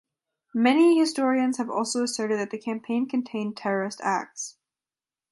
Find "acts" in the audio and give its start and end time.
4.03-4.57